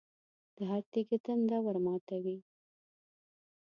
د 0.55 0.57
هر 0.69 0.81
تږي 0.91 1.17
تنده 1.25 1.57
ورماتوي. 1.65 2.37